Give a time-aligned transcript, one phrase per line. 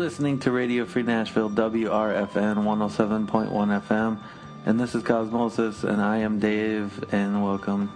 [0.00, 4.18] Listening to Radio Free Nashville, WRFN 107.1 FM,
[4.64, 7.92] and this is Cosmosis, and I am Dave, and welcome.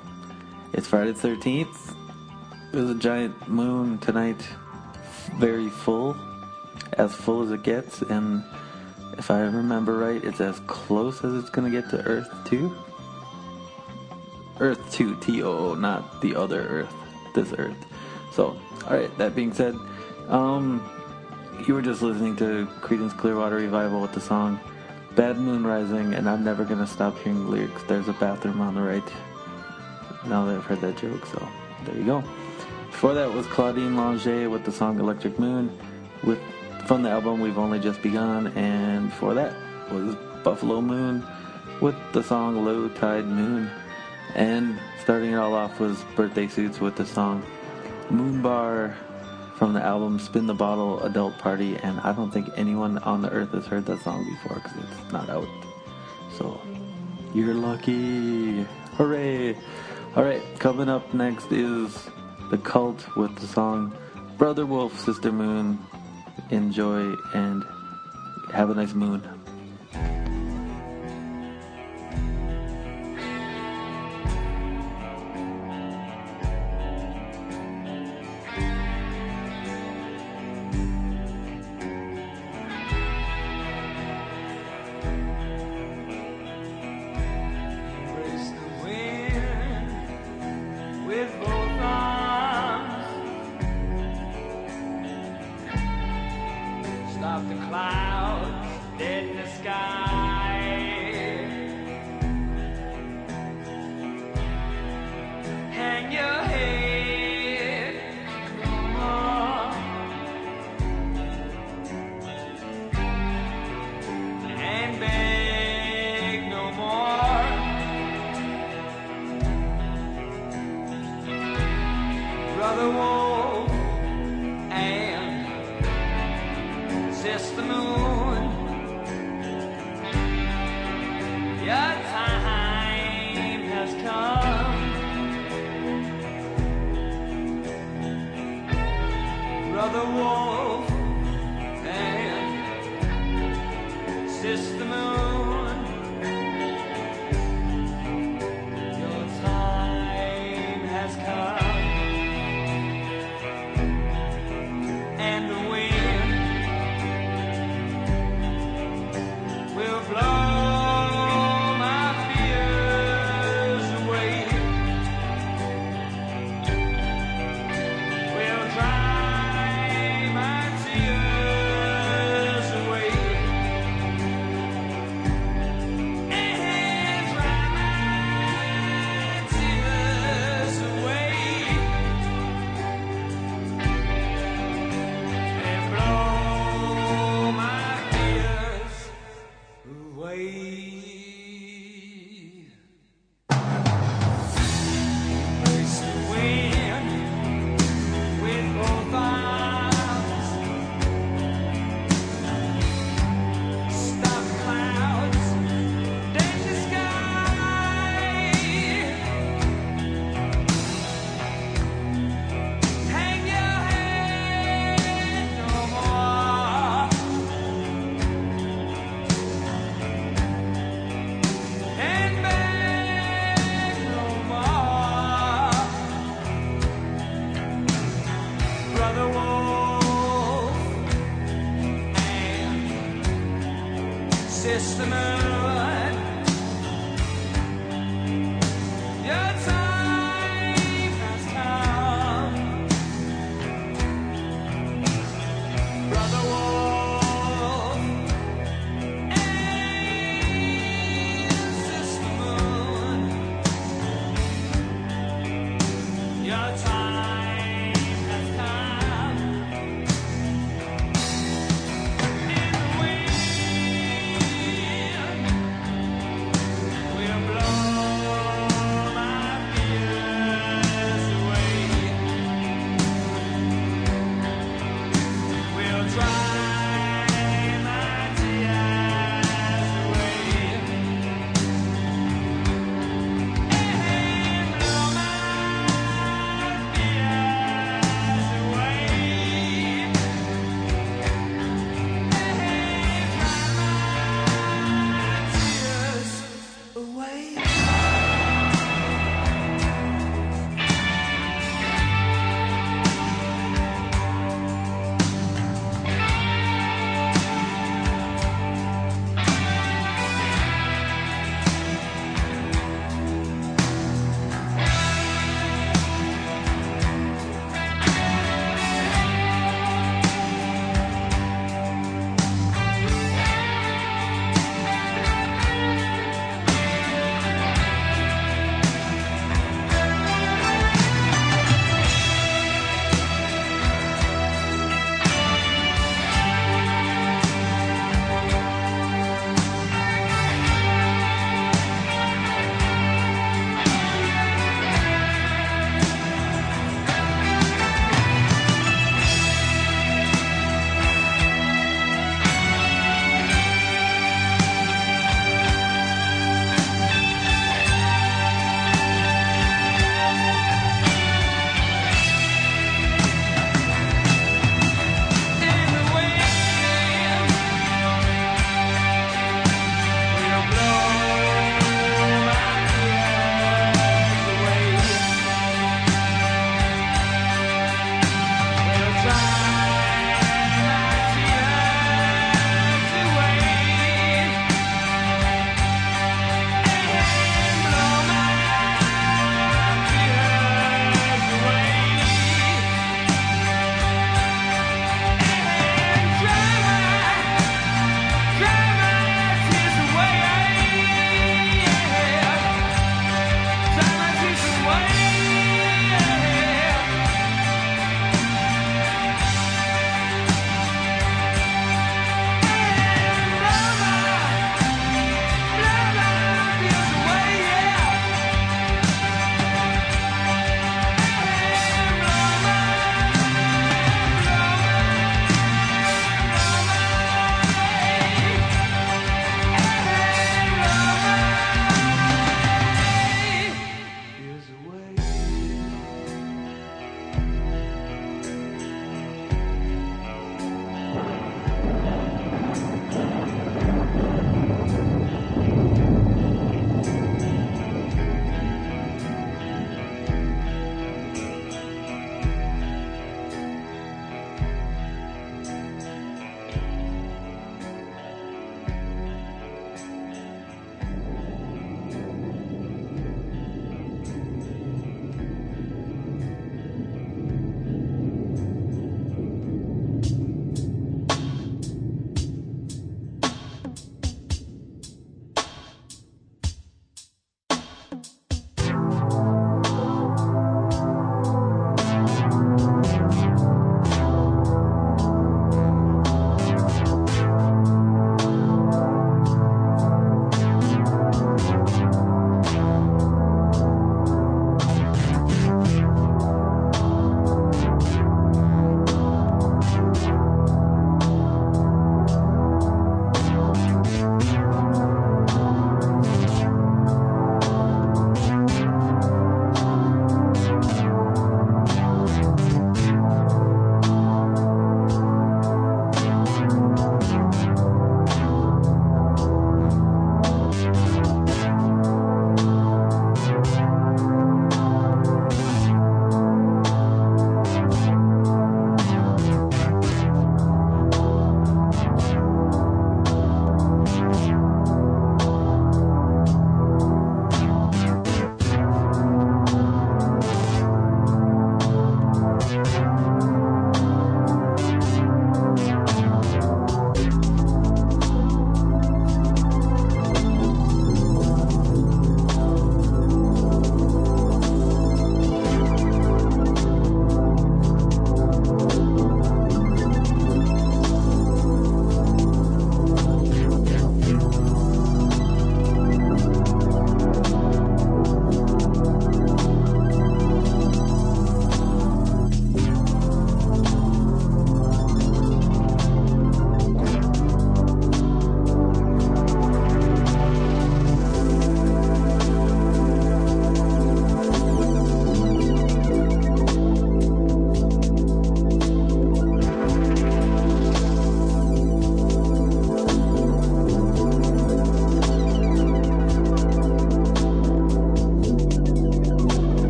[0.75, 1.97] It's Friday the 13th.
[2.73, 4.47] There's a giant moon tonight,
[5.37, 6.15] very full,
[6.93, 8.45] as full as it gets, and
[9.17, 12.77] if I remember right, it's as close as it's gonna get to Earth 2.
[14.61, 16.95] Earth 2, T O O, not the other Earth,
[17.35, 17.87] this Earth.
[18.31, 19.75] So, alright, that being said,
[20.29, 20.87] um,
[21.67, 24.61] you were just listening to Creedence Clearwater Revival with the song
[25.15, 27.83] Bad Moon Rising, and I'm never gonna stop hearing the lyrics.
[27.85, 29.13] There's a bathroom on the right.
[30.27, 31.49] Now that I've heard that joke, so
[31.85, 32.25] there you go.
[32.91, 35.71] Before that was Claudine Longet with the song Electric Moon,
[36.23, 36.39] with
[36.87, 39.55] from the album We've Only Just Begun, and before that
[39.91, 41.25] was Buffalo Moon
[41.81, 43.71] with the song Low Tide Moon.
[44.35, 47.45] And starting it all off was Birthday Suits with the song
[48.11, 48.97] Moon Bar
[49.57, 53.31] from the album Spin the Bottle Adult Party, and I don't think anyone on the
[53.31, 55.49] earth has heard that song before because it's not out.
[56.37, 56.61] So,
[57.35, 58.63] you're lucky.
[58.97, 59.57] Hooray!
[60.17, 62.09] Alright, coming up next is
[62.51, 63.97] The Cult with the song
[64.39, 65.79] Brother Wolf, Sister Moon.
[66.51, 67.65] Enjoy and
[68.53, 69.34] have a nice moon.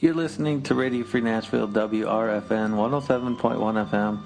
[0.00, 4.20] You're listening to Radio Free Nashville, WRFN 107.1 FM.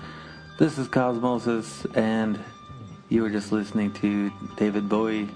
[0.58, 2.38] This is Cosmosis, and
[3.08, 5.30] you were just listening to David Bowie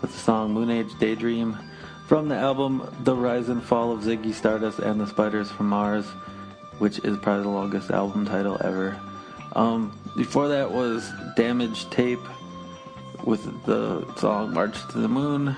[0.00, 1.58] with the song Moon Age Daydream
[2.06, 6.06] from the album The Rise and Fall of Ziggy Stardust and the Spiders from Mars,
[6.78, 8.98] which is probably the longest album title ever.
[9.56, 12.26] Um, before that was Damage Tape
[13.24, 15.54] with the song March to the Moon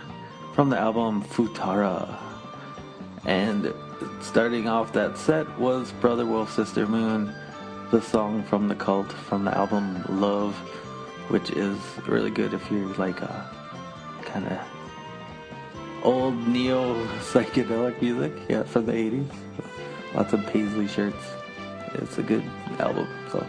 [0.56, 2.18] from the album Futara.
[3.26, 3.72] And
[4.20, 7.32] starting off that set was Brother Wolf, Sister Moon,
[7.90, 10.54] the song from the cult from the album Love,
[11.28, 13.50] which is really good if you're like a
[14.22, 14.58] kind of
[16.02, 19.26] old neo psychedelic music, yeah, from the 80s.
[20.14, 21.26] Lots of paisley shirts.
[21.94, 22.44] It's a good
[22.78, 23.44] album, so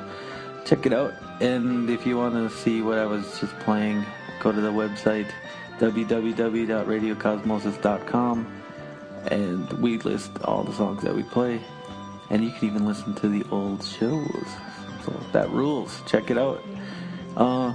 [0.65, 1.13] check it out.
[1.41, 4.05] And if you want to see what I was just playing,
[4.39, 5.29] go to the website
[5.79, 8.64] www.radiocosmosis.com
[9.31, 11.61] and we list all the songs that we play.
[12.29, 14.47] And you can even listen to the old shows.
[15.05, 16.01] So that rules.
[16.07, 16.63] Check it out.
[17.37, 17.73] Uh,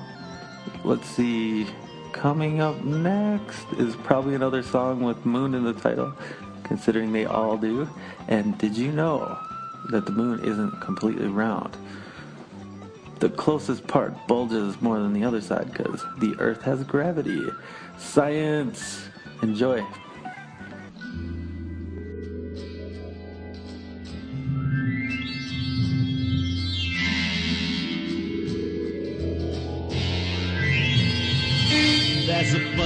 [0.84, 1.66] let's see.
[2.12, 6.12] Coming up next is probably another song with Moon in the title,
[6.64, 7.88] considering they all do.
[8.28, 9.38] And did you know
[9.90, 11.76] that the moon isn't completely round?
[13.20, 17.46] The closest part bulges more than the other side because the Earth has gravity.
[17.98, 19.08] Science!
[19.42, 19.86] Enjoy.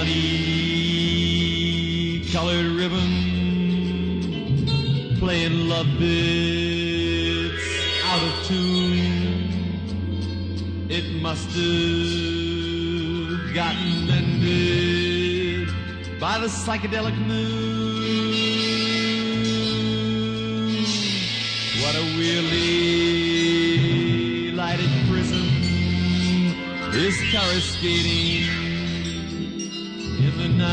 [0.05, 0.21] Funny
[2.31, 3.09] colored ribbon
[5.19, 7.65] playing love bits
[8.05, 9.49] out of tune.
[10.91, 11.55] It must have
[13.55, 15.71] gotten ended
[16.21, 18.35] by the psychedelic moon.
[21.81, 22.61] What a weirdly
[24.53, 25.47] lighted prism
[26.93, 28.54] is coruscating
[30.65, 30.73] in night.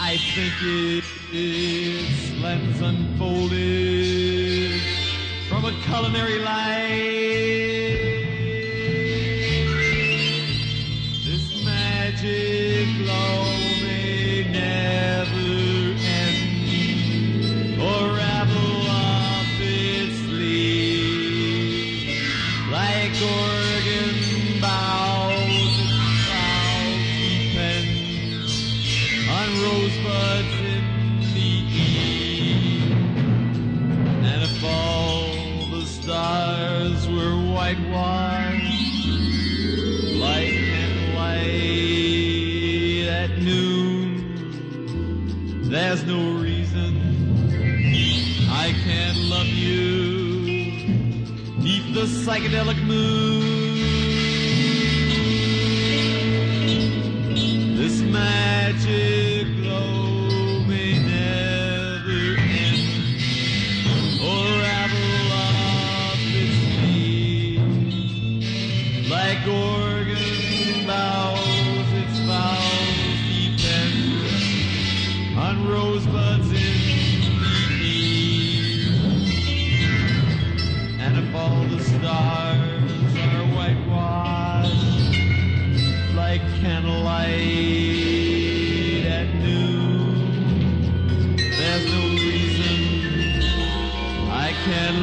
[0.00, 4.80] I think it, its lens unfolded
[5.48, 7.49] from a culinary light.
[52.30, 53.29] Psychedelic moon.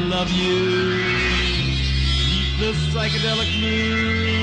[0.06, 1.02] Love you.
[2.24, 4.37] Keep the psychedelic by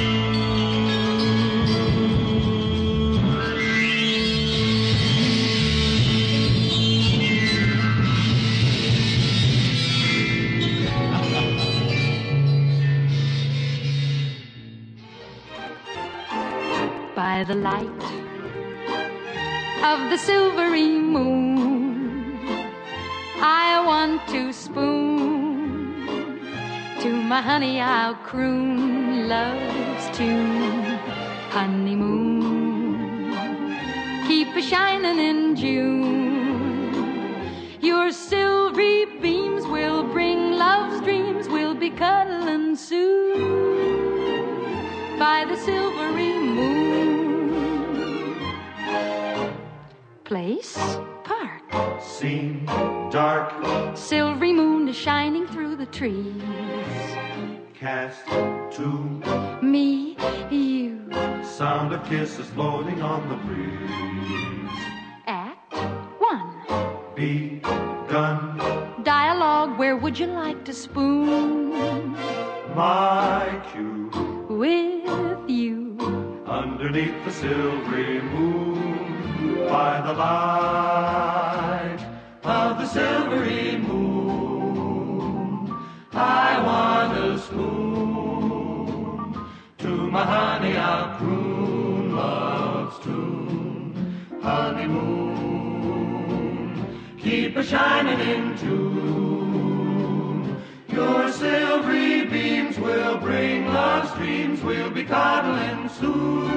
[27.36, 30.86] my honey, I'll croon love's tune.
[31.50, 33.36] Honeymoon,
[34.26, 37.02] keep a shining in June.
[37.82, 41.50] Your silvery beams will bring love's dreams.
[41.50, 44.00] We'll be cuddling soon
[45.20, 48.38] by the silvery moon.
[50.24, 50.78] Place,
[51.26, 52.66] park, Scene
[53.12, 53.52] dark,
[53.98, 56.65] silvery moon is shining through the trees.
[57.86, 58.26] Cast
[58.76, 58.88] to
[59.62, 60.18] Me,
[60.50, 61.08] you,
[61.44, 64.80] sound of kisses floating on the breeze.
[65.28, 65.72] act
[66.18, 66.50] one.
[67.16, 68.40] Begun,
[69.04, 72.14] Dialogue, where would you like to spoon
[72.76, 74.10] my cue
[74.50, 75.96] with you?
[76.48, 82.02] underneath the silvery moon by the light
[82.44, 84.05] of the silvery moon.
[86.26, 89.34] I want a spoon
[89.78, 93.94] to my honey, I'll croon love's tune.
[94.42, 96.10] Honeymoon,
[97.20, 100.58] keep a shining in tune.
[100.88, 104.64] Your silvery beams will bring love's dreams.
[104.64, 106.50] We'll be coddling soon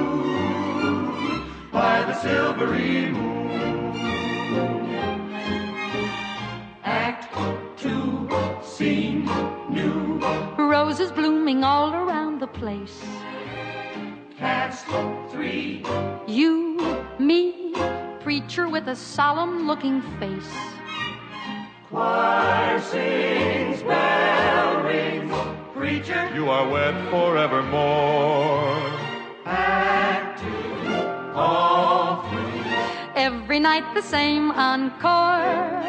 [1.71, 3.95] by the silvery moon.
[6.83, 7.31] Act
[7.79, 8.27] two,
[8.61, 9.25] scene
[9.69, 10.19] new.
[10.57, 13.01] Roses blooming all around the place.
[14.37, 14.85] Cast
[15.31, 15.83] three,
[16.27, 16.77] You,
[17.19, 17.73] me,
[18.21, 20.53] preacher with a solemn looking face.
[21.89, 25.33] choir sings, bell rings.
[25.73, 28.75] Preacher, You are wed forevermore.
[29.45, 30.93] act two,
[31.33, 32.63] all through.
[33.15, 35.83] Every night the same encore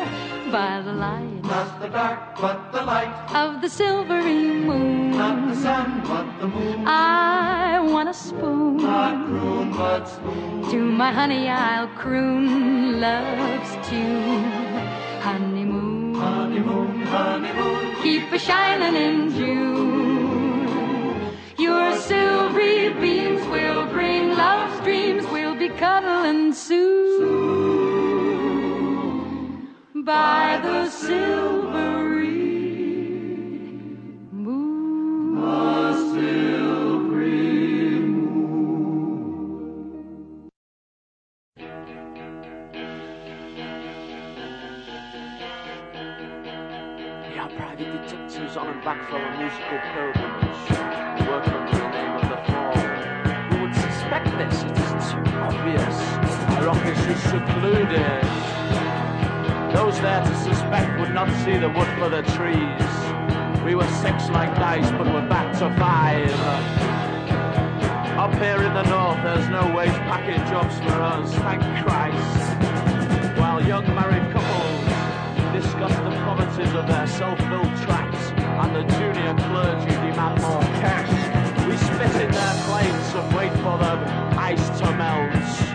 [0.51, 3.15] by the light Not the dark, but the light.
[3.35, 5.13] of the silvery moon.
[5.13, 6.87] Not the sun, but the moon.
[6.87, 8.77] I want a spoon.
[8.79, 10.71] Not croon, but spoon.
[10.71, 14.45] To my honey I'll croon love's tune.
[15.27, 17.95] Honeymoon, Honeymoon, honeymoon.
[18.03, 20.67] keep a shining in June.
[21.59, 25.25] Your silvery beams will bring love's dreams.
[25.31, 27.60] We'll be cuddling soon
[30.11, 32.27] by the silvery
[34.33, 35.37] moon.
[35.37, 35.43] We
[47.39, 50.71] are private detectives on and back from a musical pilgrimage,
[51.29, 52.75] working under the name of the Fall.
[53.49, 54.57] Who would suspect this?
[54.65, 55.97] It is too obvious.
[56.57, 58.40] Our office is secluded.
[59.73, 63.65] Those there to suspect would not see the wood for the trees.
[63.65, 66.31] We were six like dice, but we're back to five.
[68.19, 73.39] Up here in the north, there's no wage packing jobs for us, thank Christ.
[73.39, 74.91] While young married couples
[75.53, 81.11] discuss the provinces of their self-filled tracts and the junior clergy demand more cash.
[81.67, 85.70] We spit in their plates and wait for them ice to melt.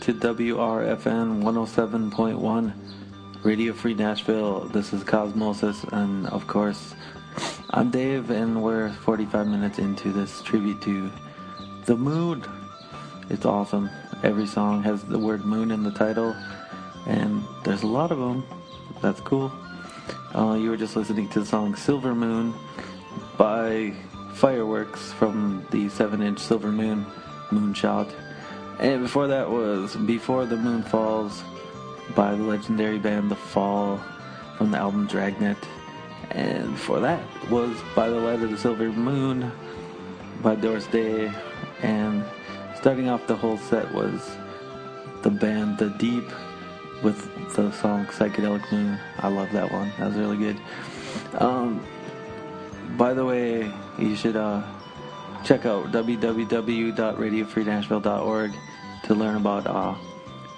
[0.00, 2.72] To WRFN 107.1
[3.42, 4.60] Radio Free Nashville.
[4.66, 6.94] This is Cosmosis, and of course,
[7.70, 11.10] I'm Dave, and we're 45 minutes into this tribute to
[11.86, 12.44] the moon.
[13.28, 13.90] It's awesome.
[14.22, 16.36] Every song has the word moon in the title,
[17.06, 18.46] and there's a lot of them.
[19.02, 19.52] That's cool.
[20.34, 22.54] Uh, you were just listening to the song Silver Moon
[23.36, 23.94] by
[24.34, 27.04] Fireworks from the 7 inch Silver Moon
[27.50, 28.27] Moonshot.
[28.78, 31.42] And before that was Before the Moon Falls
[32.14, 34.00] by the legendary band The Fall
[34.56, 35.58] from the album Dragnet.
[36.30, 37.20] And before that
[37.50, 39.52] was By the Light of the Silver Moon
[40.42, 41.30] by Doris Day.
[41.82, 42.24] And
[42.76, 44.36] starting off the whole set was
[45.22, 46.28] the band The Deep
[47.02, 48.96] with the song Psychedelic Moon.
[49.18, 49.90] I love that one.
[49.98, 50.56] That was really good.
[51.34, 51.84] Um,
[52.96, 54.62] by the way, you should uh,
[55.44, 58.52] check out www.radiofreenashville.org
[59.08, 59.94] to learn about uh,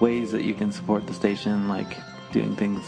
[0.01, 1.97] ways that you can support the station, like
[2.33, 2.85] doing things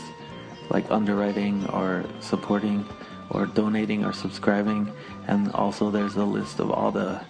[0.70, 2.84] like underwriting or supporting
[3.30, 4.92] or donating or subscribing.
[5.28, 7.20] And also, there's a list of all the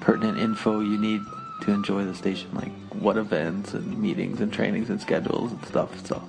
[0.00, 1.22] pertinent info you need
[1.62, 6.06] to enjoy the station, like what events and meetings and trainings and schedules and stuff.
[6.06, 6.22] So,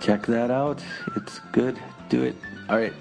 [0.00, 0.82] check that out.
[1.16, 1.78] It's good.
[2.08, 2.36] Do it.
[2.70, 2.94] All right.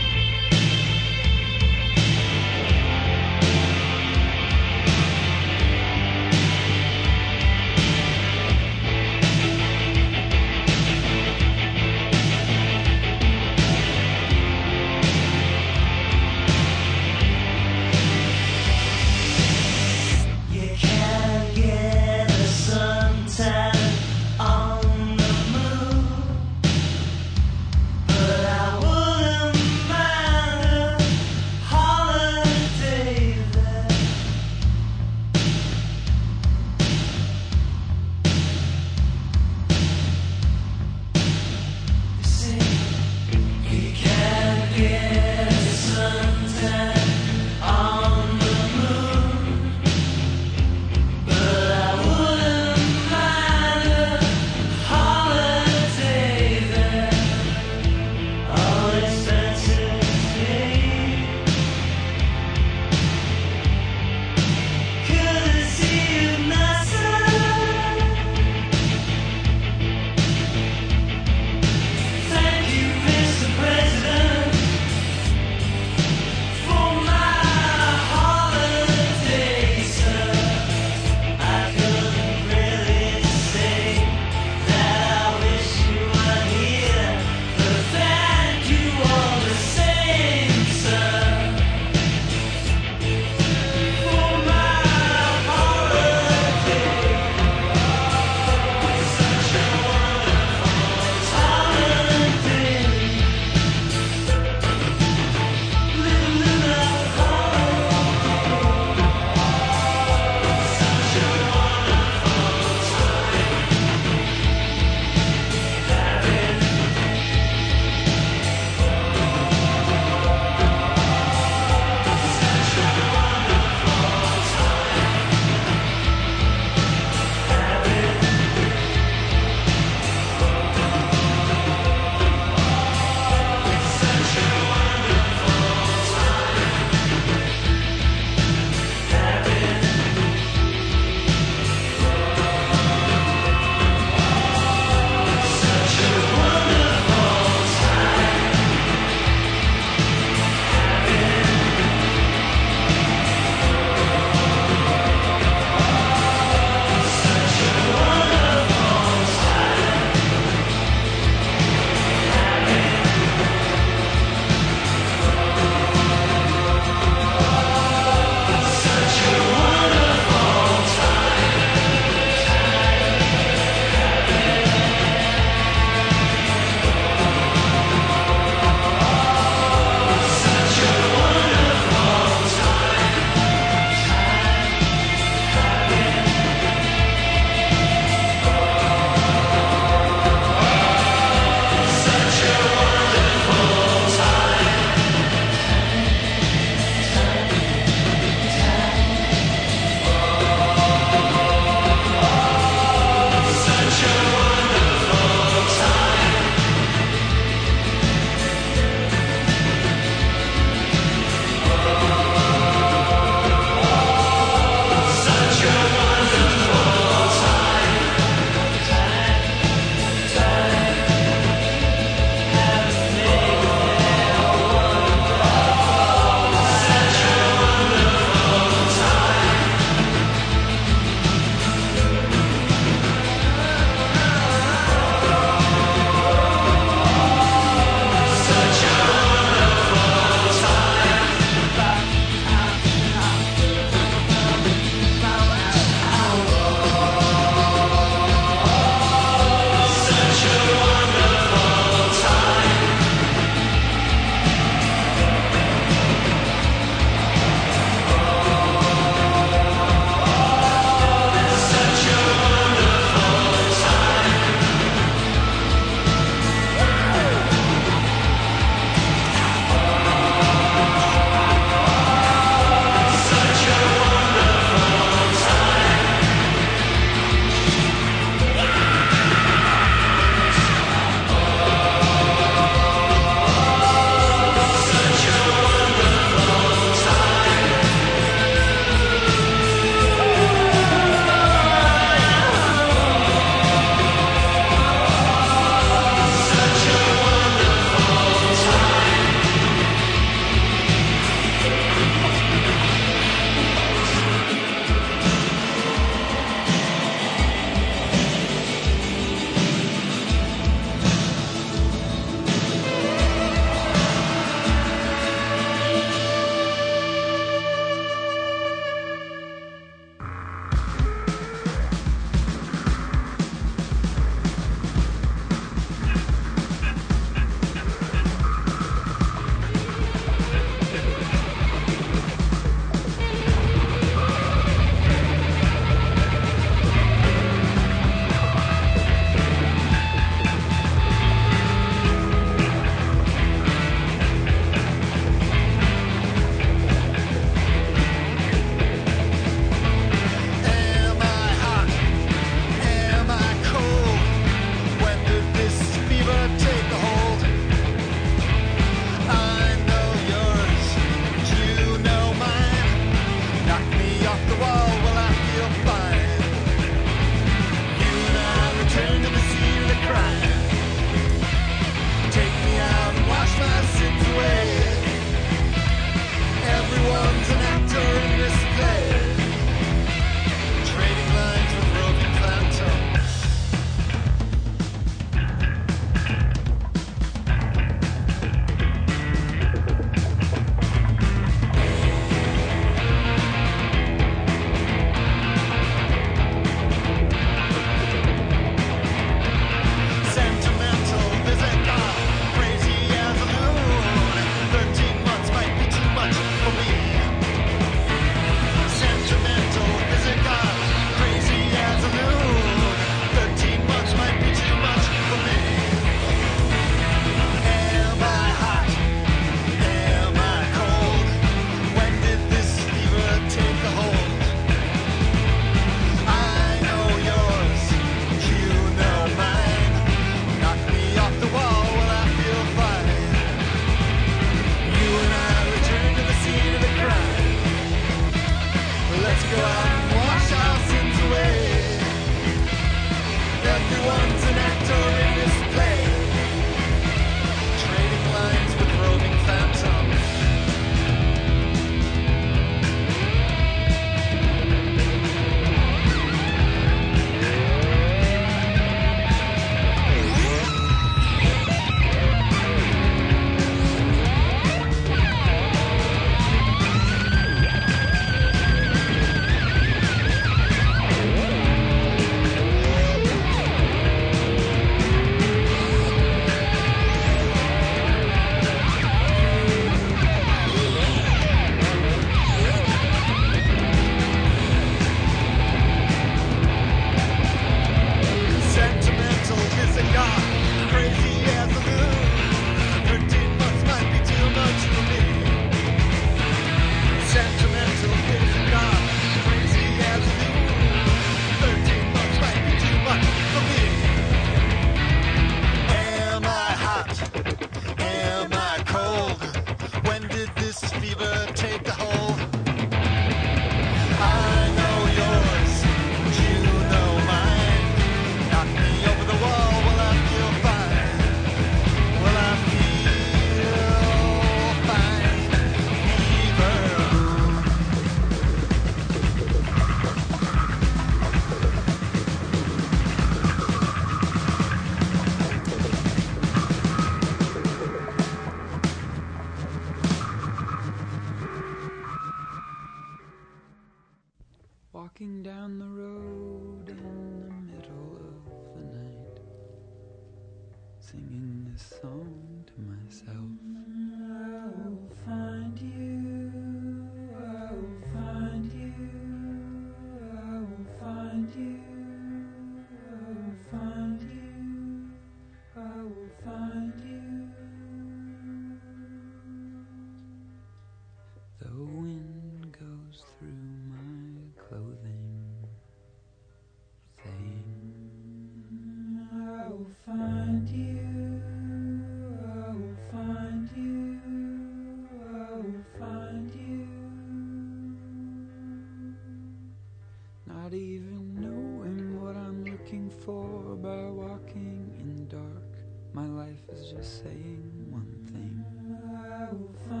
[596.95, 600.00] Just saying one thing.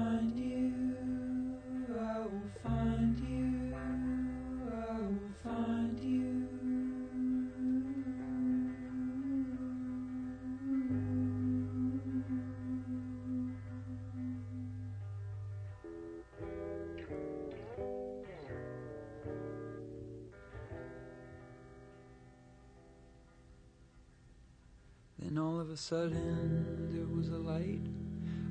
[25.71, 27.79] A sudden there was a light.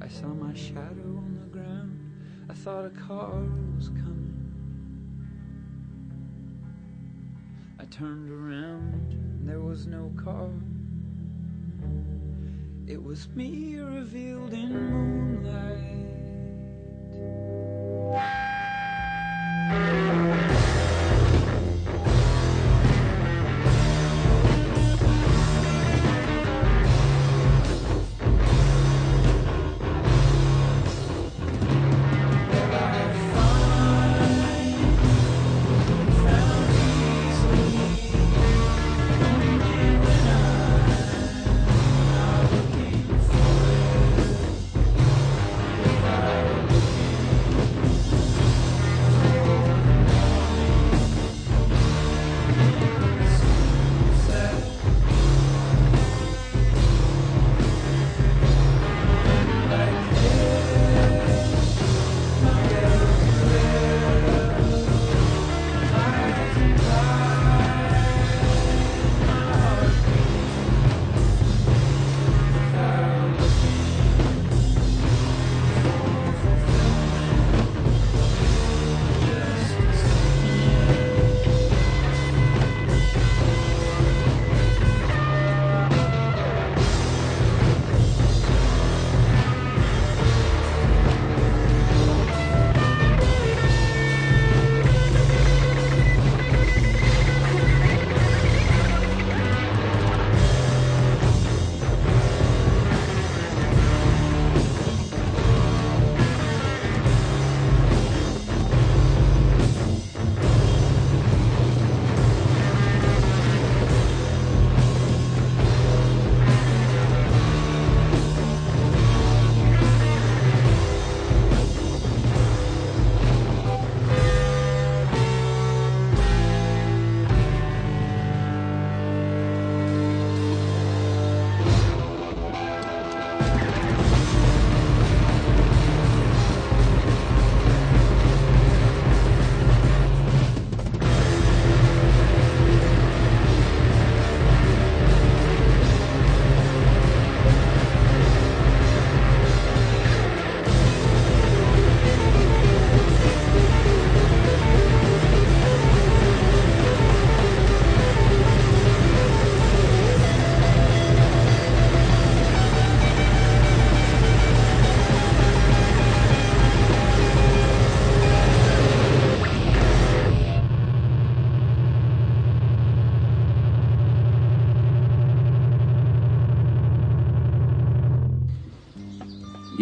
[0.00, 1.98] I saw my shadow on the ground.
[2.48, 3.42] I thought a car
[3.76, 4.34] was coming.
[7.78, 10.48] I turned around, there was no car.
[12.86, 16.09] It was me revealed in moonlight.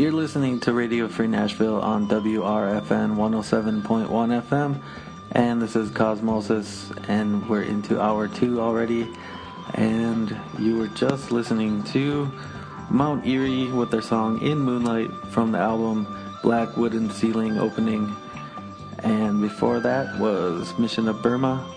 [0.08, 4.08] You're listening to Radio Free Nashville on WRFN 107.1
[4.42, 4.80] FM,
[5.32, 9.06] and this is Cosmosis, and we're into hour two already.
[9.74, 12.32] And you were just listening to
[12.88, 16.06] Mount Eerie with their song In Moonlight from the album
[16.42, 18.16] Black Wooden Ceiling Opening.
[19.00, 21.70] And before that was Mission of Burma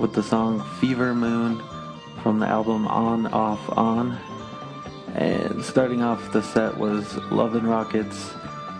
[0.00, 1.62] with the song Fever Moon
[2.24, 4.18] from the album On, Off, On.
[5.14, 8.32] And starting off the set was Love and Rockets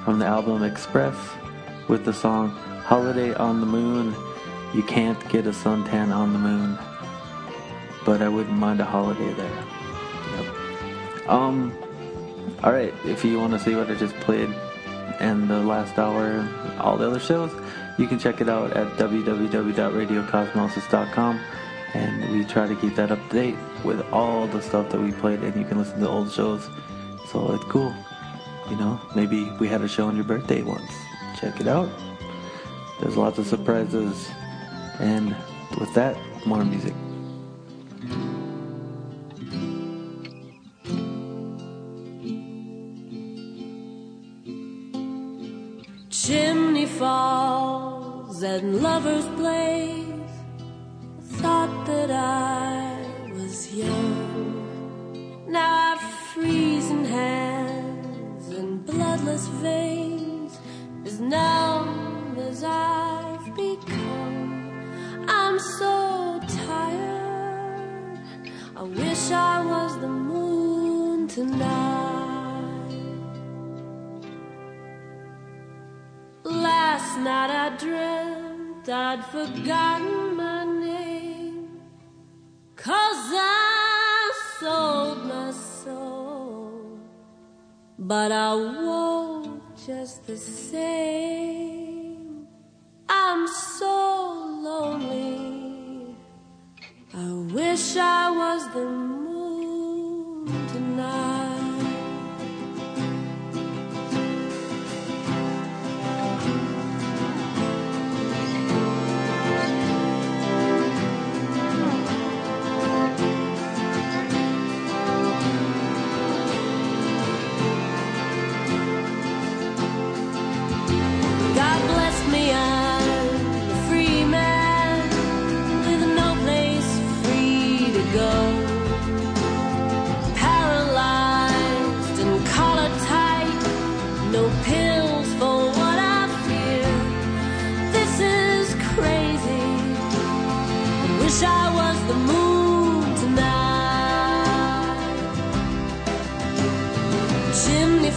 [0.05, 1.17] from the album Express
[1.89, 2.51] with the song
[2.85, 4.15] Holiday on the Moon.
[4.75, 6.79] You can't get a suntan on the moon,
[8.07, 9.65] but I wouldn't mind a holiday there.
[10.37, 11.29] Yep.
[11.29, 11.77] Um,
[12.65, 12.95] all right.
[13.05, 14.49] If you want to see what I just played
[15.21, 16.49] and the last hour,
[16.81, 17.53] all the other shows,
[17.99, 21.41] you can check it out at www.radiocosmosis.com.
[21.94, 25.12] And we try to keep that up to date with all the stuff that we
[25.12, 26.69] played, and you can listen to old shows.
[27.31, 27.94] So it's cool.
[28.70, 30.90] You know, maybe we had a show on your birthday once.
[31.39, 31.90] Check it out.
[33.01, 34.31] There's lots of surprises.
[35.01, 35.36] And
[35.78, 36.16] with that,
[36.47, 36.94] more music.
[46.09, 50.02] Chimney falls and lovers blaze.
[68.94, 72.93] Wish I was the moon tonight.
[76.44, 81.81] Last night I dreamt I'd forgotten my name.
[82.77, 86.98] Cause I sold my soul.
[87.98, 90.86] But I won't just the same.
[93.09, 95.52] I'm so lonely.
[97.14, 101.32] I wish I was the moon tonight.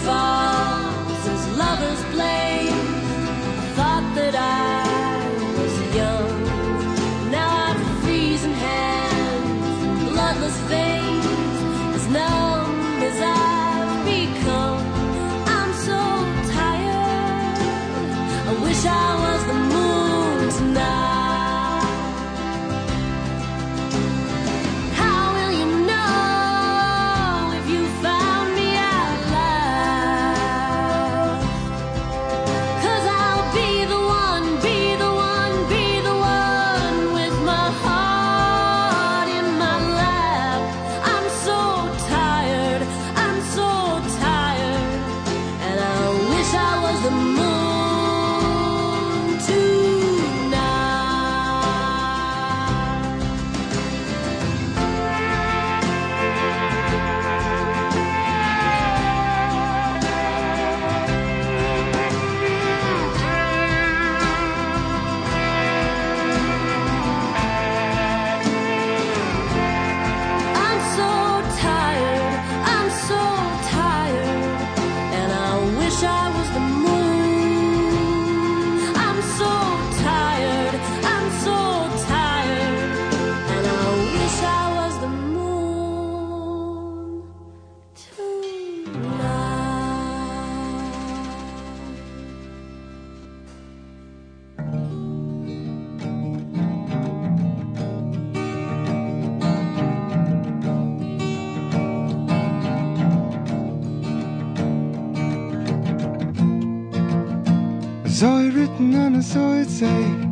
[0.06, 0.45] Chimney
[108.18, 110.25] It written and I saw it say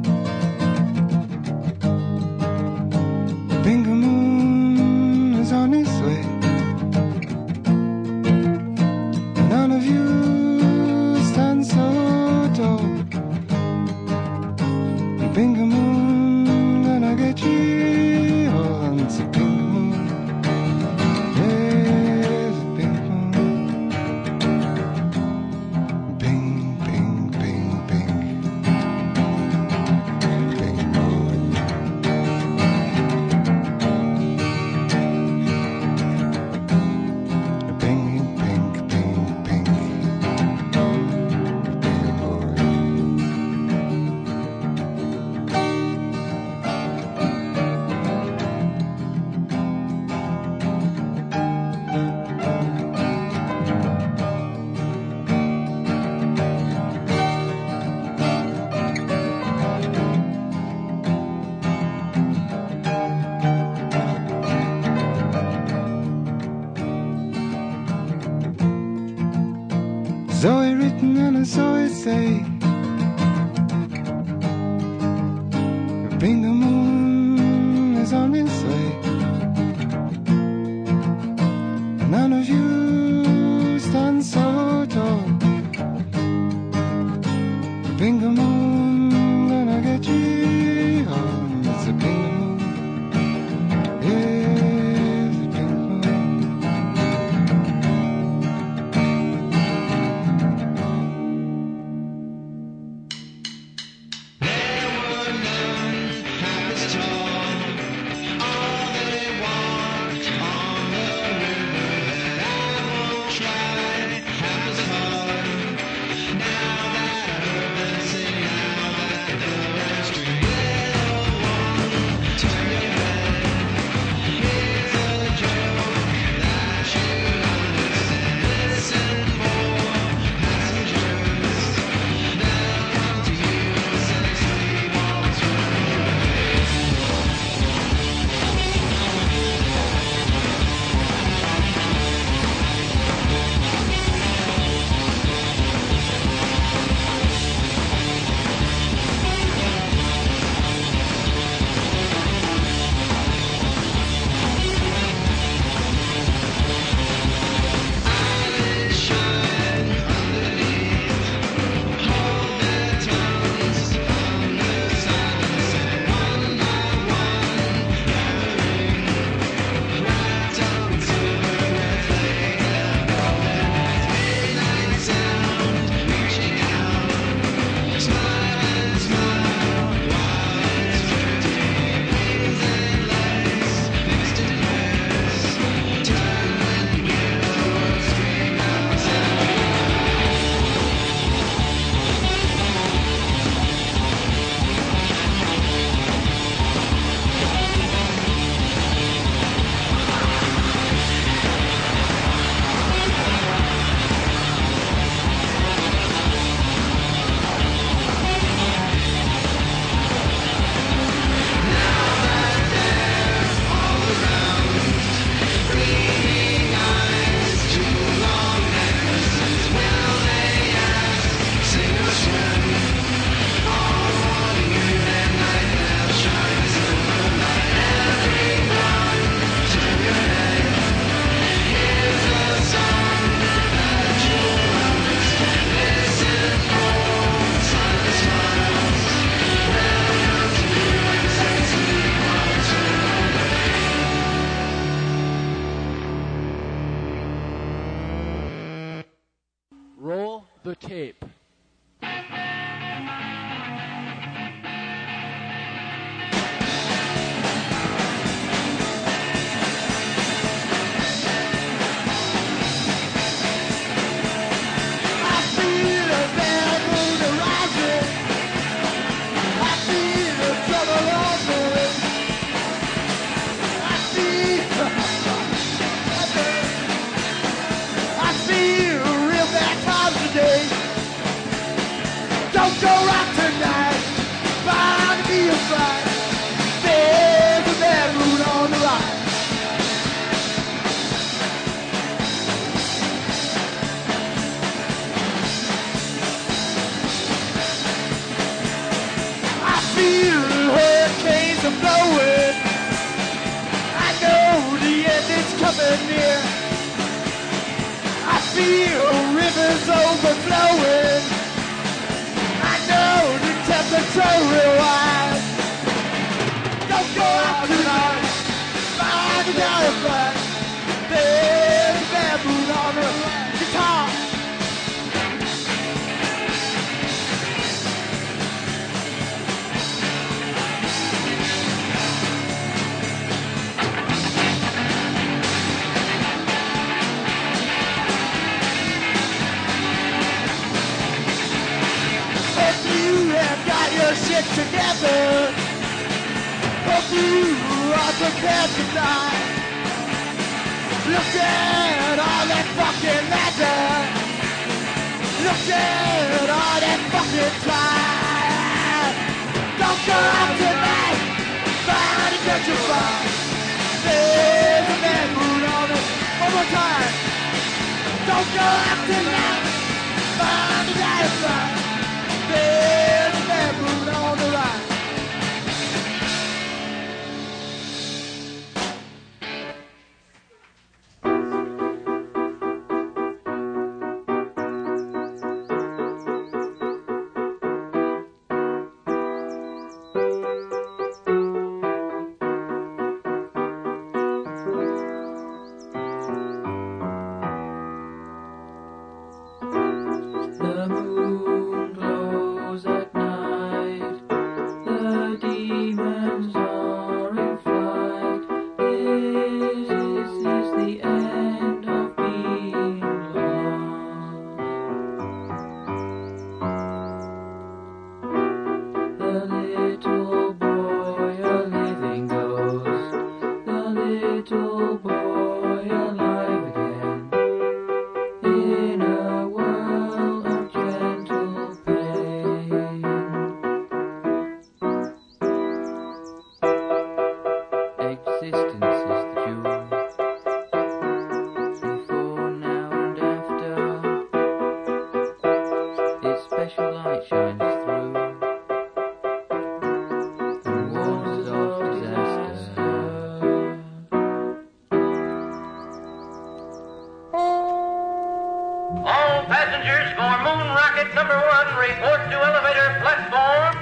[461.83, 463.75] report to elevator platform.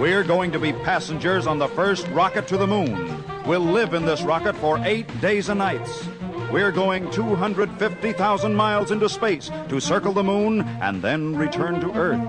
[0.00, 3.24] We're going to be passengers on the first rocket to the moon.
[3.44, 6.06] We'll live in this rocket for eight days and nights.
[6.52, 12.20] We're going 250,000 miles into space to circle the moon and then return to Earth.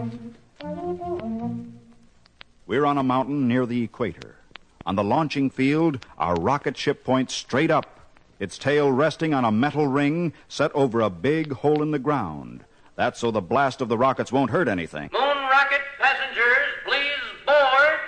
[2.65, 4.37] We're on a mountain near the equator.
[4.87, 7.99] On the launching field, our rocket ship points straight up,
[8.39, 12.65] its tail resting on a metal ring set over a big hole in the ground.
[12.95, 15.09] That's so the blast of the rockets won't hurt anything.
[15.13, 17.99] Moon Rocket passengers, please board.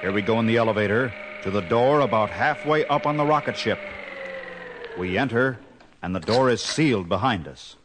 [0.00, 1.12] Here we go in the elevator
[1.42, 3.78] to the door about halfway up on the rocket ship.
[4.98, 5.58] We enter,
[6.02, 7.76] and the door is sealed behind us.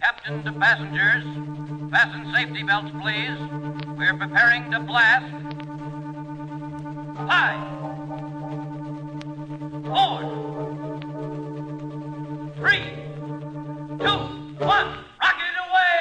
[0.00, 1.24] Captain to passengers,
[1.90, 3.38] fasten safety belts, please.
[3.96, 5.32] We're preparing to blast.
[7.28, 7.60] Five,
[9.84, 10.51] four,
[12.62, 12.84] three,
[13.98, 14.18] two,
[14.64, 14.88] one.
[15.18, 15.98] Rocket away!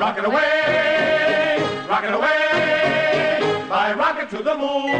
[0.00, 4.90] Rocket away, rocket away, fly rocket to the moon.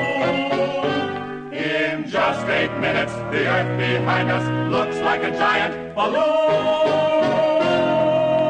[1.54, 6.22] In just eight minutes, the earth behind us looks like a giant balloon.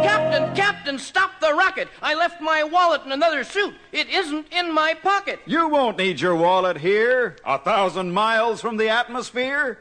[0.03, 1.87] Captain, Captain, stop the rocket!
[2.03, 3.75] I left my wallet in another suit.
[3.93, 5.39] It isn't in my pocket.
[5.47, 9.79] You won't need your wallet here, a thousand miles from the atmosphere.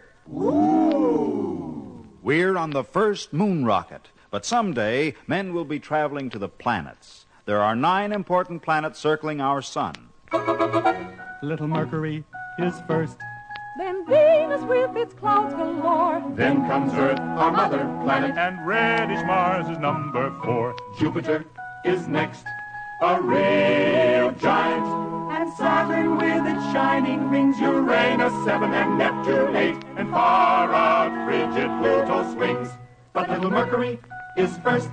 [2.23, 7.26] We're on the first moon rocket, but someday men will be traveling to the planets.
[7.45, 9.95] There are nine important planets circling our sun.
[11.41, 12.23] Little Mercury
[12.60, 13.18] is first.
[13.80, 16.23] Then Venus with its clouds galore.
[16.35, 18.38] Then comes Earth, our mother planet.
[18.38, 20.76] And reddish Mars is number four.
[20.99, 21.45] Jupiter
[21.84, 22.45] is next,
[23.02, 25.02] a real giant.
[25.32, 31.69] And Saturn with its shining rings, Uranus seven and Neptune eight, and far out frigid
[31.80, 32.69] Pluto swings.
[33.14, 33.99] But little Mercury
[34.38, 34.90] is first.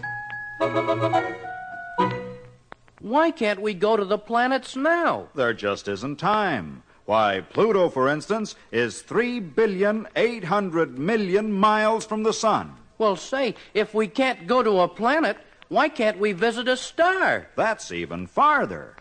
[3.01, 5.29] Why can't we go to the planets now?
[5.35, 6.83] There just isn't time.
[7.05, 12.75] Why, Pluto, for instance, is three billion eight hundred million miles from the sun.
[12.99, 15.37] Well, say, if we can't go to a planet,
[15.69, 17.49] why can't we visit a star?
[17.55, 18.97] That's even farther.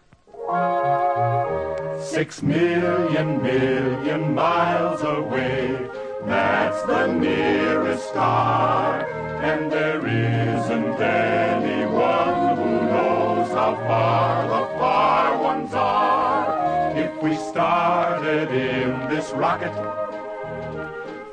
[2.01, 5.77] Six million million miles away.
[6.25, 9.05] That's the nearest star.
[9.41, 16.97] And there isn't anyone who knows how far the far ones are.
[16.97, 19.73] If we started in this rocket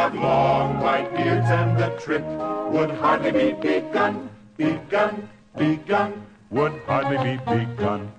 [0.08, 2.24] have long white beards and the trip
[2.72, 6.26] would hardly be begun, begun, begun.
[6.50, 8.10] Would hardly be begun.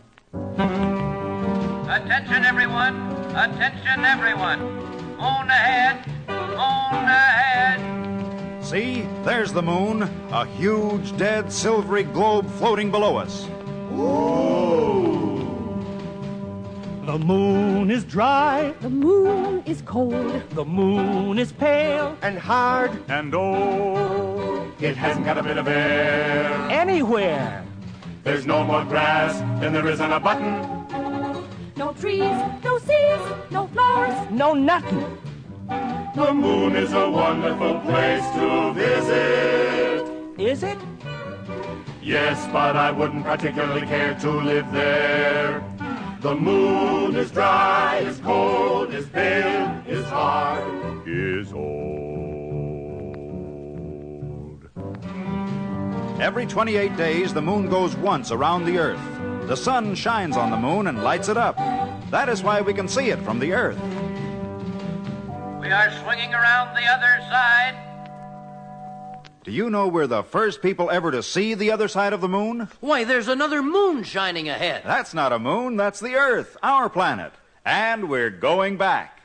[1.90, 2.96] Attention, everyone.
[3.32, 4.60] Attention, everyone.
[5.18, 6.06] Moon ahead.
[6.28, 8.64] Moon ahead.
[8.64, 13.48] See, there's the moon, a huge dead silvery globe floating below us.
[17.10, 18.72] The moon is dry.
[18.82, 20.44] The moon is cold.
[20.52, 24.72] The moon is pale and hard and old.
[24.80, 27.66] It hasn't got a bit of air anywhere.
[28.24, 30.54] There's no more grass than there is on a button.
[31.78, 34.30] no trees, no seas, no flowers.
[34.30, 35.18] No nothing.
[36.16, 40.06] The moon is a wonderful place to visit.
[40.38, 40.78] Is it?
[42.04, 45.69] Yes, but I wouldn't particularly care to live there.
[46.22, 51.70] The moon is dry, is cold, is pale, is hard, is old.
[56.20, 59.00] Every 28 days, the moon goes once around the Earth.
[59.48, 61.56] The sun shines on the moon and lights it up.
[62.12, 63.80] That is why we can see it from the Earth.
[65.62, 67.89] We are swinging around the other side.
[69.50, 72.28] Do you know we're the first people ever to see the other side of the
[72.30, 72.68] moon?
[72.82, 74.84] Why, there's another moon shining ahead.
[74.86, 77.34] That's not a moon, that's the Earth, our planet.
[77.66, 79.24] And we're going back.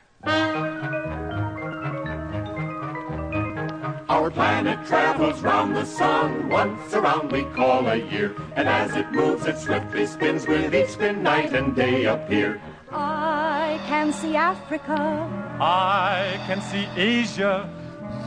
[4.09, 8.35] Our planet travels round the sun, once around we call a year.
[8.55, 12.59] And as it moves, it swiftly spins, with each spin night and day appear.
[12.91, 15.29] I can see Africa.
[15.61, 17.69] I can see Asia.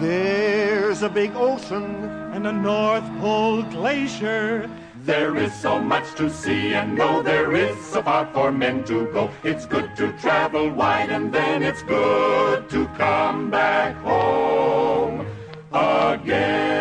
[0.00, 4.70] There's a big ocean and a North Pole glacier.
[5.02, 9.06] There is so much to see and know, there is so far for men to
[9.12, 9.28] go.
[9.42, 15.26] It's good to travel wide and then it's good to come back home
[15.72, 16.78] again.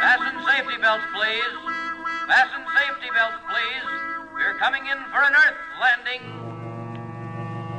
[0.00, 1.54] Fasten safety belts, please.
[2.26, 4.15] Fasten safety belts, please.
[4.36, 6.20] We're coming in for an Earth landing.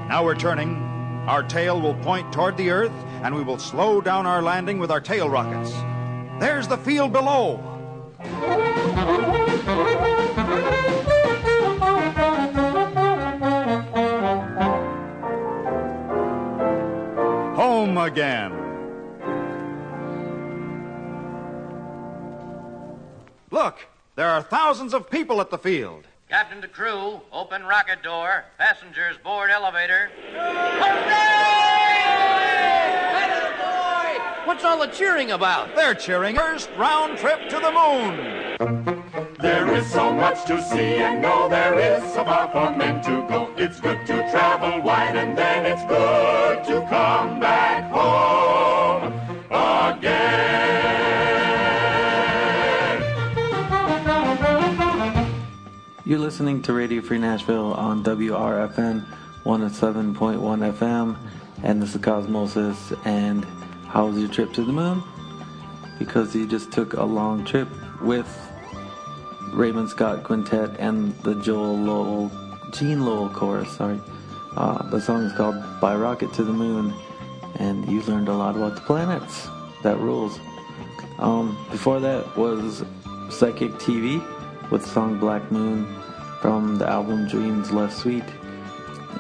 [0.08, 0.76] Now we're turning.
[1.28, 4.90] Our tail will point toward the Earth, and we will slow down our landing with
[4.90, 5.72] our tail rockets.
[6.40, 7.58] There's the field below.
[17.56, 18.52] Home again.
[23.52, 23.78] Look,
[24.16, 26.07] there are thousands of people at the field.
[26.30, 28.44] Captain to crew, open rocket door.
[28.58, 30.10] Passengers board elevator.
[30.34, 30.68] Hooray!
[34.44, 35.74] What's all the cheering about?
[35.74, 39.38] They're cheering first round trip to the moon.
[39.40, 43.26] There is so much to see and know, there is so far for men to
[43.30, 43.50] go.
[43.56, 48.67] It's good to travel wide and then it's good to come back home
[56.08, 59.06] You're listening to Radio Free Nashville on WRFN
[59.44, 61.18] 107.1 FM,
[61.64, 62.98] and this is Cosmosis.
[63.06, 63.44] And
[63.90, 65.04] how was your trip to the moon?
[66.00, 67.68] Because you just took a long trip
[68.02, 68.26] with
[69.52, 72.32] Raymond Scott Quintet and the Joel Lowell,
[72.72, 73.76] Gene Lowell chorus.
[73.76, 74.00] Sorry,
[74.56, 76.94] uh, the song is called "By Rocket to the Moon,"
[77.60, 79.50] and you learned a lot about the planets.
[79.84, 80.40] That rules.
[81.20, 82.86] Um, before that was
[83.30, 84.24] Psychic TV
[84.70, 85.88] with the song Black Moon
[86.42, 88.24] from the album Dreams Less Sweet.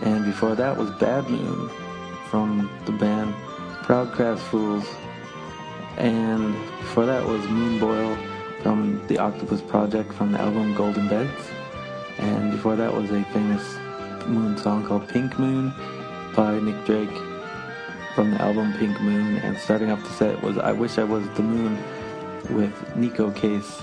[0.02, 1.69] And before that was Bad Moon
[2.30, 3.34] from the band
[3.84, 4.86] Proud Crass Fools.
[5.98, 8.18] And before that was Moon Boil
[8.61, 11.49] from the Octopus Project from the album Golden Beds.
[12.18, 13.78] And before that was a famous
[14.28, 15.74] moon song called Pink Moon
[16.36, 17.18] by Nick Drake
[18.14, 19.38] from the album Pink Moon.
[19.38, 21.78] And starting off the set was I Wish I Was the Moon
[22.49, 23.82] with Neko Case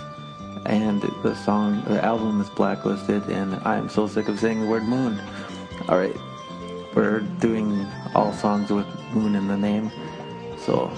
[0.66, 4.66] and the song, the album is blacklisted, and I am so sick of saying the
[4.66, 5.20] word moon.
[5.88, 6.16] All right,
[6.94, 9.90] we're doing all songs with moon in the name,
[10.58, 10.90] so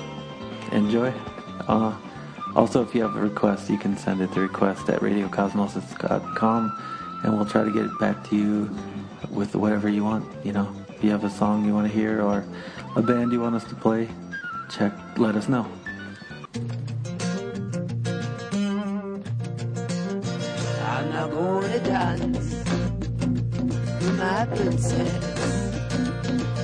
[0.73, 1.13] enjoy.
[1.69, 1.97] Uh,
[2.55, 6.83] also, if you have a request, you can send it to request at radiocosmosis.com,
[7.25, 8.71] and we'll try to get it back to you
[9.31, 10.25] with whatever you want.
[10.45, 12.45] You know, if you have a song you want to hear or
[12.95, 14.09] a band you want us to play,
[14.71, 14.93] check.
[15.19, 15.67] Let us know.
[24.55, 25.25] Princess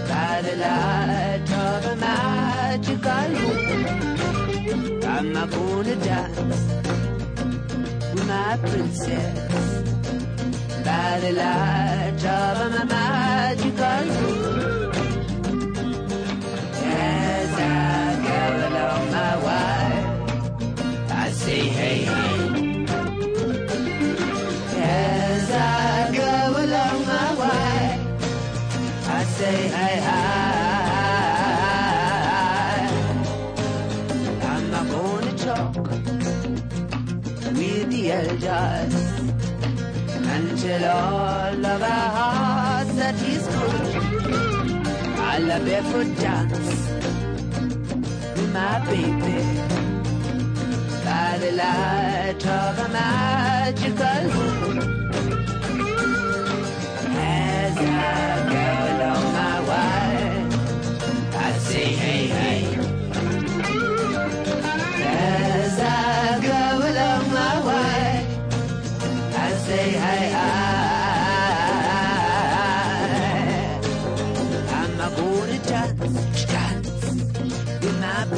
[0.09, 5.05] by the light of a magical moon.
[5.05, 6.39] I'm not gonna dance
[8.13, 9.39] with my princess
[10.85, 14.32] by the light of a magical moon.
[38.45, 38.95] Elders
[40.37, 43.87] until all of our hearts that is good.
[45.19, 46.91] I'll a barefoot dance
[48.37, 49.43] with my baby
[51.05, 54.79] by by the light of a magical moon.
[57.15, 60.47] As I go along my way,
[61.37, 62.32] I say hey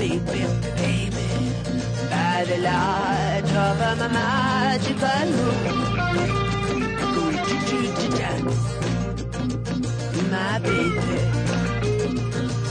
[0.09, 1.17] my baby,
[2.11, 5.65] by the light of a magical moon.
[10.31, 11.19] My baby,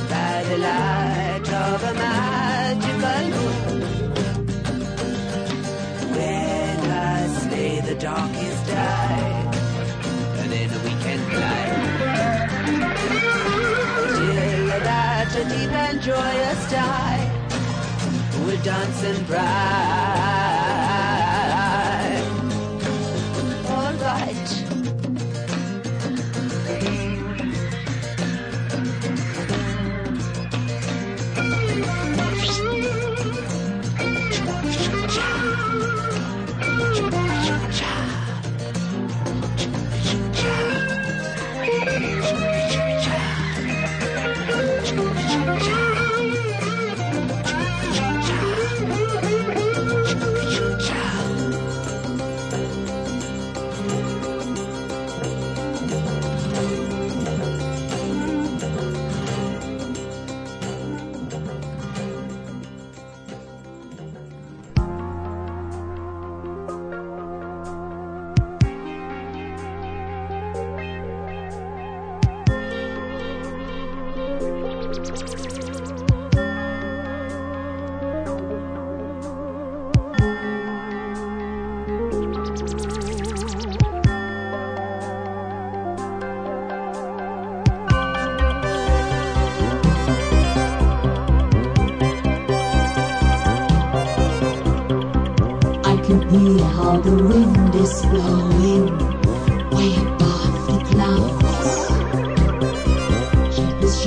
[0.09, 3.81] by the light of a magical moon.
[6.15, 9.51] When I slay the darkest die,
[10.39, 11.63] and then we can fly.
[14.17, 17.22] Till that deep and joyous time
[18.57, 20.42] dance and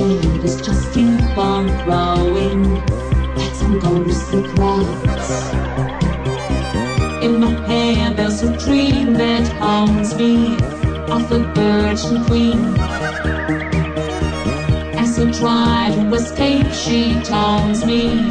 [0.07, 2.62] Shadows just keep on growing
[3.35, 5.31] like some ghostly clouds.
[7.24, 10.55] In my hand there's a dream that haunts me
[11.11, 12.61] of the Virgin Queen.
[14.97, 18.28] As I try to escape, she taunts me,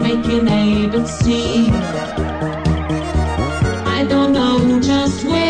[0.00, 1.68] making able to see.
[3.96, 5.47] I don't know just where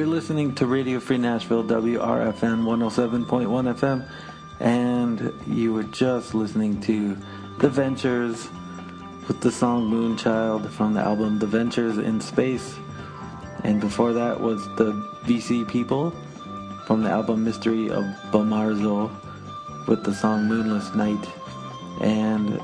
[0.00, 4.08] You're listening to Radio Free Nashville, WRFN 107.1 FM,
[4.58, 7.18] and you were just listening to
[7.58, 8.48] The Ventures
[9.28, 12.76] with the song Moonchild from the album The Ventures in Space.
[13.62, 14.92] And before that was The
[15.26, 16.12] VC People
[16.86, 18.02] from the album Mystery of
[18.32, 19.10] Bomarzo
[19.86, 21.28] with the song Moonless Night.
[22.00, 22.58] And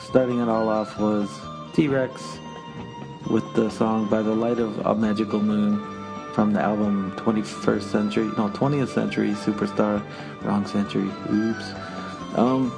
[0.00, 1.30] starting it all off was
[1.74, 2.40] T Rex
[3.30, 5.91] with the song By the Light of a Magical Moon
[6.34, 10.02] from the album 21st Century, no, 20th Century Superstar,
[10.42, 11.72] wrong century, oops.
[12.36, 12.72] Um,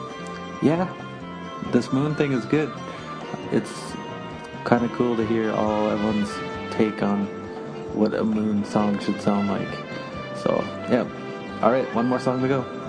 [0.62, 0.92] yeah,
[1.70, 2.72] this Moon thing is good.
[3.52, 3.72] It's
[4.64, 6.32] kind of cool to hear all everyone's
[6.72, 7.26] take on
[7.94, 9.68] what a Moon song should sound like.
[10.36, 11.06] So, yeah.
[11.62, 12.83] All right, one more song to go.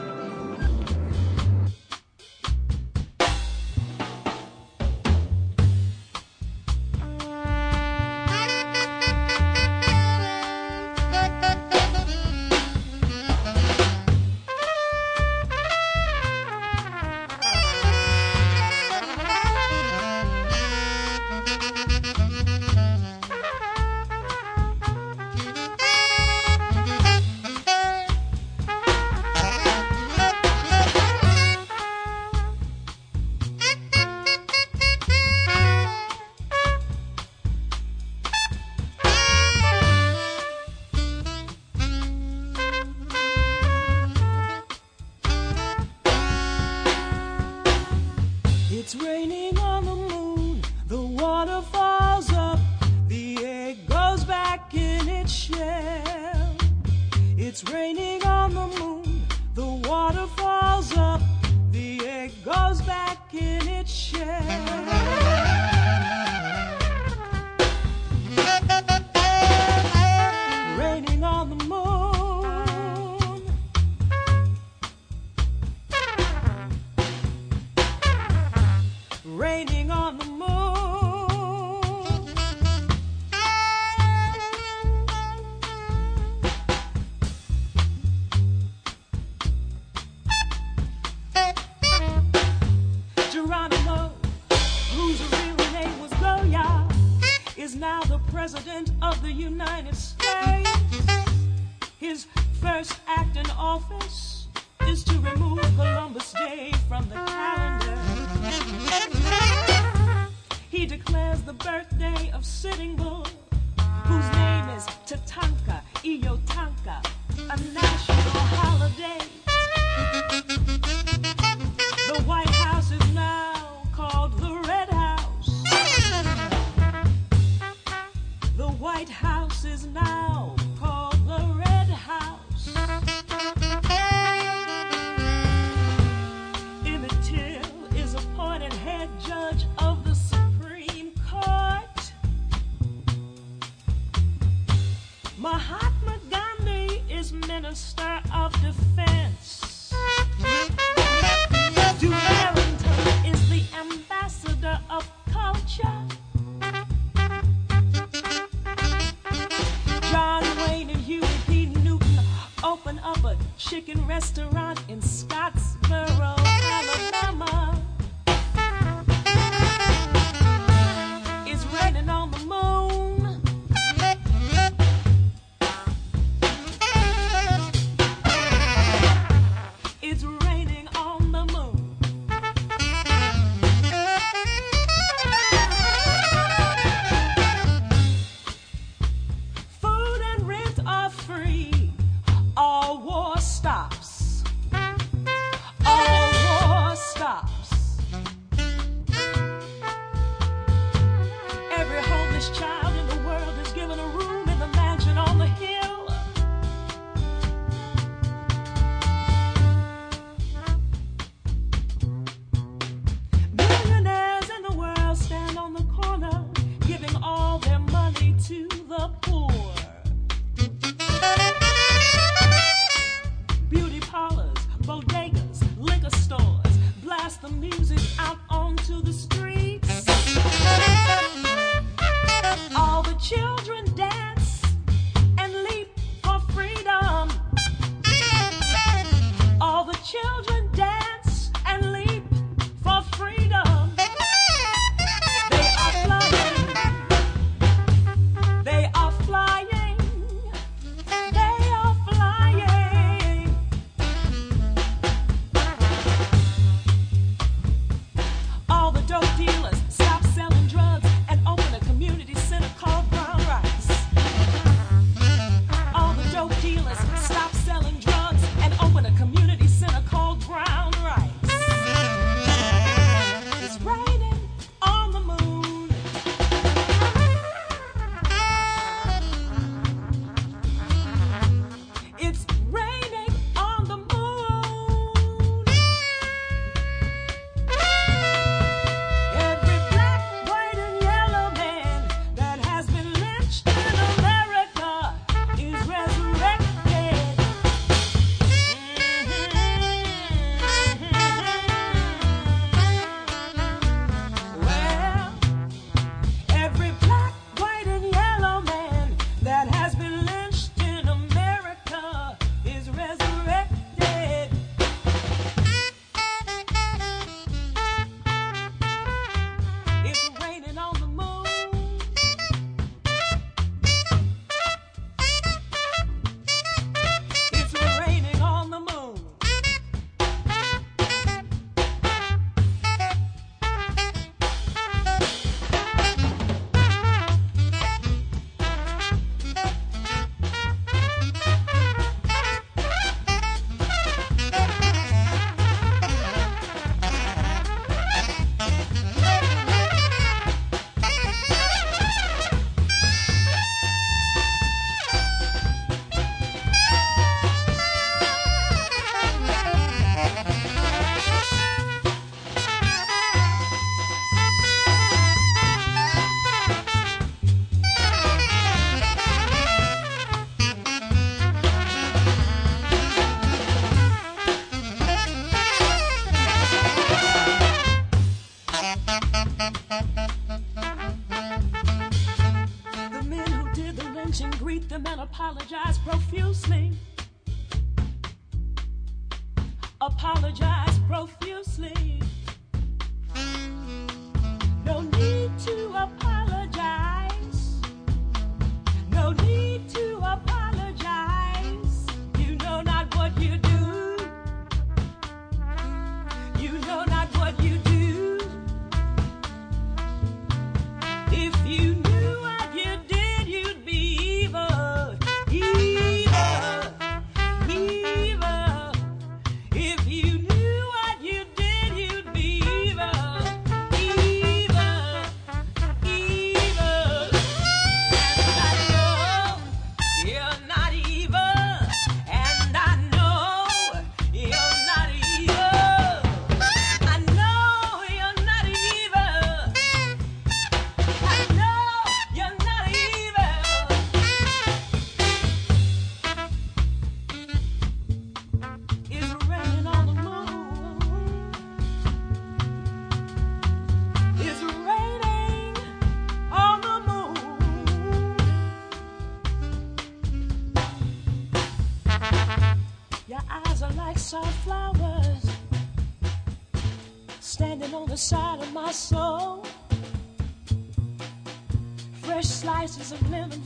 [472.86, 473.65] Slices of lemon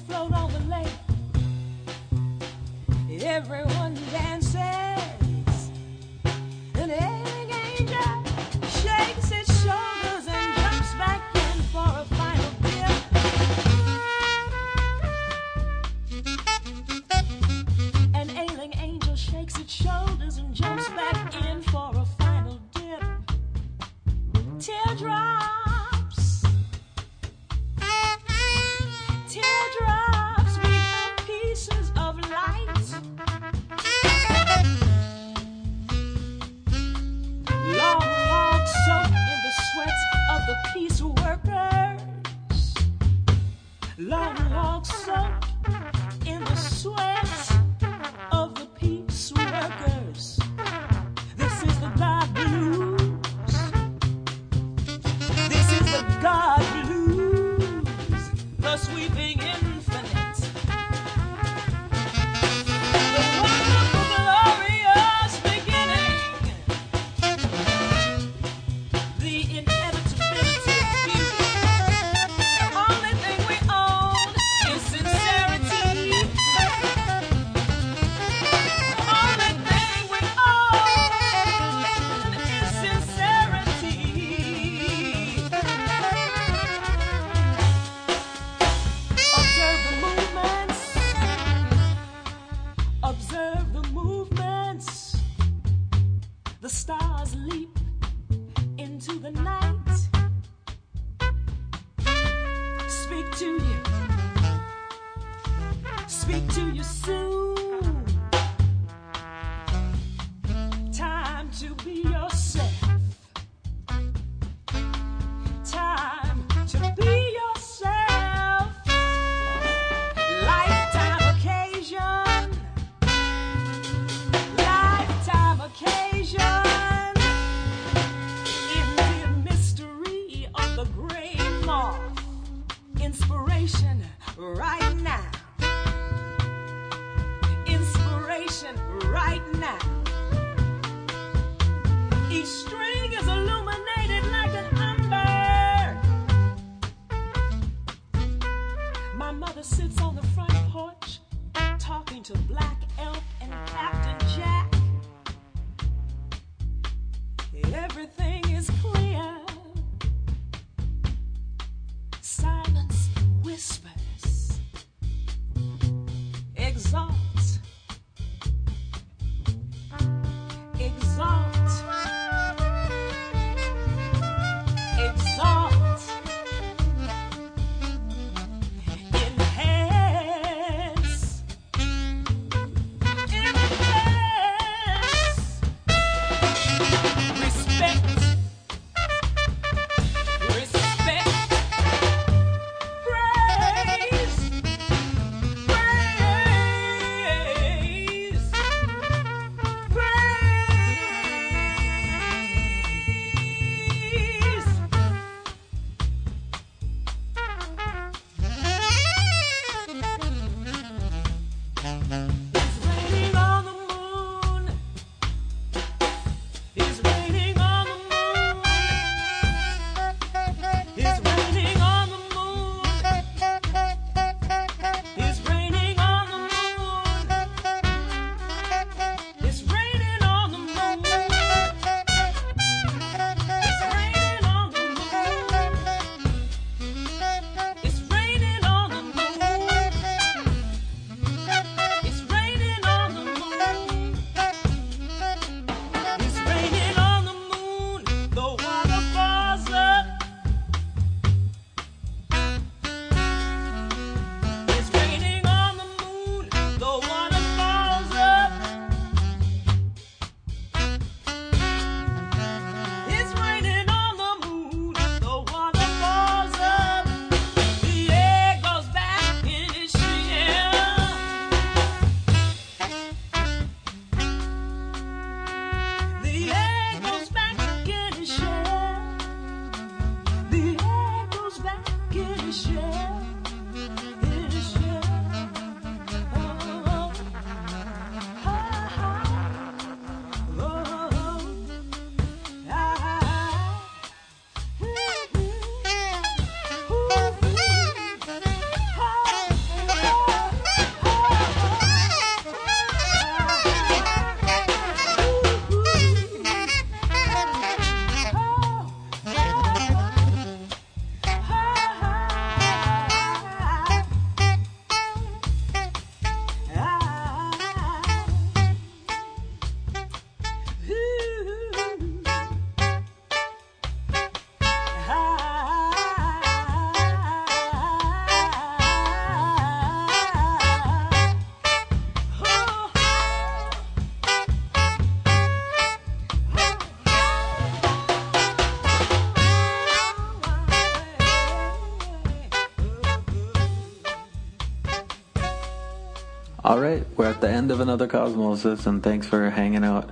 [347.40, 350.10] at the end of another Cosmosis, and thanks for hanging out.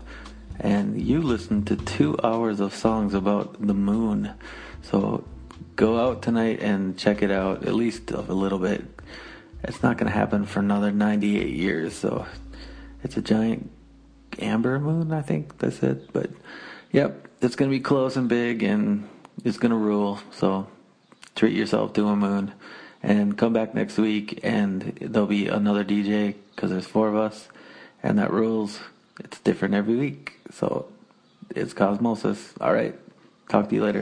[0.62, 4.34] And you listened to two hours of songs about the moon.
[4.82, 5.26] So
[5.76, 8.86] go out tonight and check it out, at least a little bit.
[9.62, 12.26] It's not going to happen for another 98 years, so
[13.04, 13.70] it's a giant
[14.40, 16.14] amber moon, I think that's it.
[16.14, 16.30] But
[16.94, 19.06] yep, it's going to be close and big, and
[19.44, 20.22] it's going to rule.
[20.32, 20.70] So
[21.36, 22.54] treat yourself to a moon.
[23.04, 27.47] And come back next week, and there'll be another DJ because there's four of us,
[28.01, 28.79] and that rules.
[29.19, 30.34] It's different every week.
[30.49, 30.88] So
[31.55, 32.53] it's Cosmosis.
[32.59, 32.95] All right.
[33.47, 34.01] Talk to you later.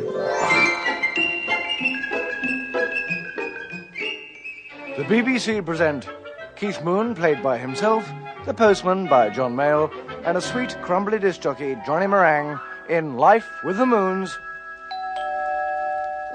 [4.95, 6.07] The BBC present
[6.55, 8.09] Keith Moon, played by himself,
[8.45, 9.91] The Postman by John Mayall,
[10.25, 12.57] and a sweet, crumbly disc jockey, Johnny Meringue,
[12.87, 14.37] in Life with the Moons.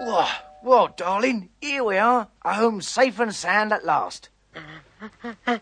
[0.00, 0.26] Whoa,
[0.62, 4.28] well, darling, here we are, home safe and sound at last.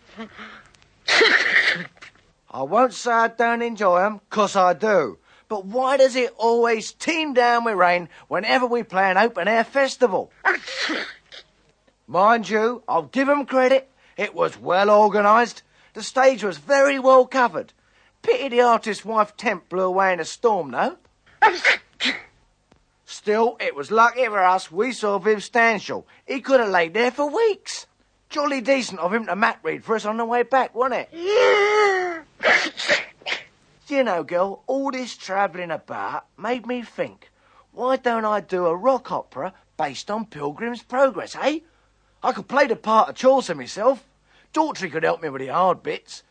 [2.50, 5.18] I won't say I don't enjoy 'em, 'cause I do.
[5.48, 9.64] But why does it always team down with rain whenever we play an open air
[9.64, 10.30] festival?
[12.06, 13.90] Mind you, I'll give 'em credit.
[14.16, 15.62] It was well organised.
[15.94, 17.72] The stage was very well covered.
[18.22, 20.96] Pity the artist's wife tent blew away in a storm, though.
[23.04, 26.04] Still, it was lucky for us we saw Viv Stanshall.
[26.26, 27.86] He could have laid there for weeks.
[28.30, 32.24] Jolly decent of him to mat read for us on the way back, wasn't it?
[33.88, 37.30] you know, girl, all this travelling about made me think,
[37.72, 41.60] why don't I do a rock opera based on Pilgrim's Progress, eh?
[42.22, 44.04] I could play the part of Chaucer myself.
[44.52, 46.22] Daughtry could help me with the hard bits.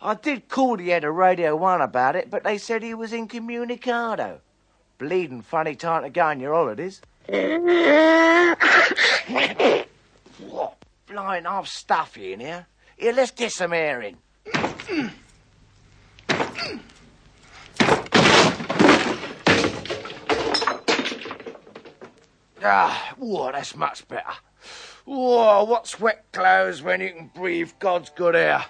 [0.00, 3.12] I did call the head of Radio 1 about it, but they said he was
[3.12, 4.40] incommunicado.
[4.96, 7.00] Bleeding funny time to go on your holidays.
[11.08, 12.66] Blind half stuffy in here.
[12.96, 14.18] Here, let's get some air in.
[22.62, 24.24] ah, whoa, that's much better.
[25.06, 28.62] Whoa, what's wet clothes when you can breathe God's good air?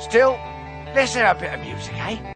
[0.00, 0.38] Still,
[0.94, 2.32] let's hear a bit of music, eh?